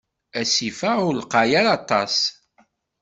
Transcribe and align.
Asif-a 0.39 0.91
ur 1.07 1.13
lqay 1.21 1.51
ara 1.59 1.71
aṭas. 1.79 2.15